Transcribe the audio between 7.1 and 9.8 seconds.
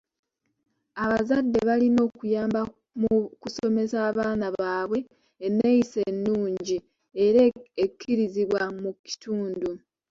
era ekirizibwa mu kitundu.